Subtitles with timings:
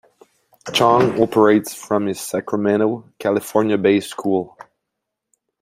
[0.73, 4.57] Chong operates from his Sacramento, California-based school.